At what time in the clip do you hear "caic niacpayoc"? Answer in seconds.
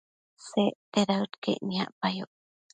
1.43-2.31